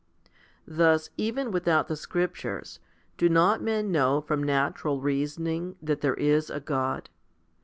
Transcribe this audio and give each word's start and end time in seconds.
Thus, 0.67 1.11
even 1.15 1.51
without 1.51 1.87
the 1.87 1.95
scriptures, 1.95 2.79
do 3.19 3.29
not 3.29 3.61
men 3.61 3.91
know 3.91 4.19
from 4.19 4.41
natural 4.41 4.99
reasoning 4.99 5.75
that 5.79 6.01
there 6.01 6.15
is 6.15 6.49
a 6.49 6.59
God 6.59 7.07